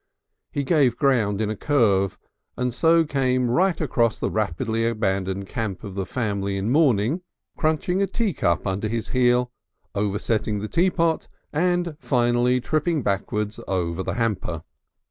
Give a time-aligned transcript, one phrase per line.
[0.51, 2.17] He gave ground in a curve,
[2.57, 7.21] and so came right across the rapidly abandoned camp of the family in mourning,
[7.55, 9.51] crunching a teacup under his heel,
[9.93, 14.63] oversetting the teapot, and finally tripping backwards over the hamper.